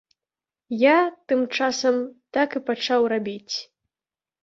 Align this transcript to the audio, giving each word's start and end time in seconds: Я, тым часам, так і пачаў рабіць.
Я, 0.83 0.95
тым 1.33 1.45
часам, 1.59 1.95
так 2.39 2.49
і 2.61 2.65
пачаў 2.73 3.01
рабіць. 3.17 3.55